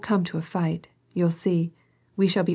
saWlte 0.01 0.31
1» 0.31 0.33
a 0.33 0.41
fight. 0.41 0.87
You'll 1.13 1.29
see, 1.29 1.73
we 2.15 2.27
shall 2.27 2.43
be 2.43 2.49
o. 2.49 2.49